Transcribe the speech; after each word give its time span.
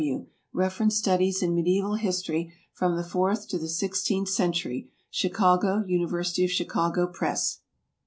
W. 0.03 0.25
"Reference 0.51 0.97
Studies 0.97 1.43
in 1.43 1.55
Mediæval 1.55 1.99
History 1.99 2.51
(from 2.73 2.95
the 2.95 3.03
fourth 3.03 3.47
to 3.49 3.59
the 3.59 3.67
sixteenth 3.67 4.29
century)." 4.29 4.89
Chicago, 5.11 5.83
University 5.85 6.43
of 6.43 6.49
Chicago 6.49 7.05
Press. 7.05 7.59